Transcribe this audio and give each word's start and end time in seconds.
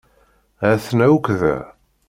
Ha-ten-a 0.61 1.07
akk 1.15 1.27
da. 1.39 1.57